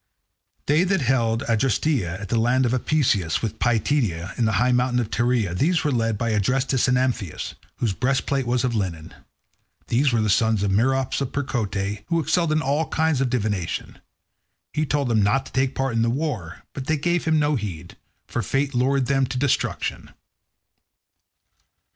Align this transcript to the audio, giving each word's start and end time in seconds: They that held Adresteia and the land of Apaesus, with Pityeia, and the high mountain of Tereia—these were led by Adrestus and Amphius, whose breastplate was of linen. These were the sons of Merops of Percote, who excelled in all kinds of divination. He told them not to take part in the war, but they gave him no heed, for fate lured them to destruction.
They 0.65 0.83
that 0.85 1.01
held 1.01 1.43
Adresteia 1.43 2.19
and 2.19 2.27
the 2.27 2.39
land 2.39 2.65
of 2.65 2.73
Apaesus, 2.73 3.43
with 3.43 3.59
Pityeia, 3.59 4.35
and 4.35 4.47
the 4.47 4.53
high 4.57 4.71
mountain 4.71 4.99
of 4.99 5.11
Tereia—these 5.11 5.83
were 5.83 5.91
led 5.91 6.17
by 6.17 6.31
Adrestus 6.31 6.87
and 6.87 6.97
Amphius, 6.97 7.53
whose 7.75 7.93
breastplate 7.93 8.47
was 8.47 8.63
of 8.63 8.73
linen. 8.73 9.13
These 9.89 10.11
were 10.11 10.21
the 10.21 10.27
sons 10.31 10.63
of 10.63 10.71
Merops 10.71 11.21
of 11.21 11.31
Percote, 11.31 12.03
who 12.07 12.19
excelled 12.19 12.51
in 12.51 12.63
all 12.63 12.87
kinds 12.87 13.21
of 13.21 13.29
divination. 13.29 13.99
He 14.73 14.87
told 14.87 15.07
them 15.07 15.21
not 15.21 15.45
to 15.45 15.51
take 15.51 15.75
part 15.75 15.93
in 15.93 16.01
the 16.01 16.09
war, 16.09 16.63
but 16.73 16.87
they 16.87 16.97
gave 16.97 17.25
him 17.25 17.37
no 17.37 17.55
heed, 17.55 17.95
for 18.25 18.41
fate 18.41 18.73
lured 18.73 19.05
them 19.05 19.27
to 19.27 19.37
destruction. 19.37 20.09